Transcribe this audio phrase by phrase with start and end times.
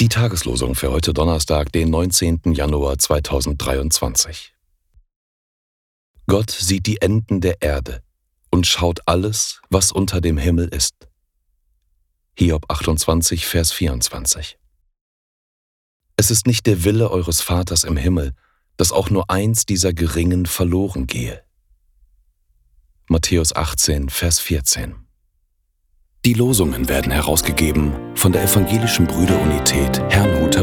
[0.00, 2.40] Die Tageslosung für heute Donnerstag, den 19.
[2.46, 4.52] Januar 2023.
[6.26, 8.02] Gott sieht die Enden der Erde
[8.50, 11.08] und schaut alles, was unter dem Himmel ist.
[12.36, 14.58] Hiob 28, Vers 24.
[16.16, 18.32] Es ist nicht der Wille eures Vaters im Himmel,
[18.76, 21.44] dass auch nur eins dieser Geringen verloren gehe.
[23.06, 25.09] Matthäus 18, Vers 14.
[26.26, 30.59] Die Losungen werden herausgegeben von der Evangelischen Brüderunität Herrnhuter.